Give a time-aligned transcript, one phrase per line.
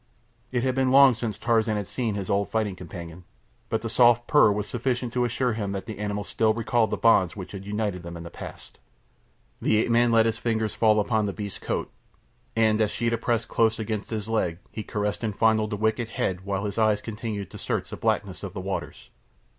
[0.51, 3.23] It had been long since Tarzan had seen his old fighting companion,
[3.69, 6.97] but the soft purr was sufficient to assure him that the animal still recalled the
[6.97, 8.79] bonds which had united them in the past.
[9.61, 11.91] The ape man let his fingers fall upon the beast's coat,
[12.55, 16.45] and as Sheeta pressed close against his leg he caressed and fondled the wicked head
[16.45, 19.11] while his eyes continued to search the blackness of the waters.